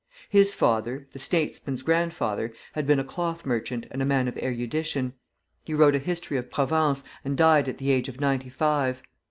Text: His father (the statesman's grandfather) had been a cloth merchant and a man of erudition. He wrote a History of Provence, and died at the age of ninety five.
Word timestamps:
His 0.31 0.55
father 0.55 1.07
(the 1.13 1.19
statesman's 1.19 1.83
grandfather) 1.83 2.53
had 2.73 2.87
been 2.87 2.97
a 2.97 3.03
cloth 3.03 3.45
merchant 3.45 3.85
and 3.91 4.01
a 4.01 4.05
man 4.05 4.27
of 4.27 4.35
erudition. 4.39 5.13
He 5.63 5.75
wrote 5.75 5.93
a 5.93 5.99
History 5.99 6.37
of 6.39 6.49
Provence, 6.49 7.03
and 7.23 7.37
died 7.37 7.69
at 7.69 7.77
the 7.77 7.91
age 7.91 8.09
of 8.09 8.19
ninety 8.19 8.49
five. 8.49 9.03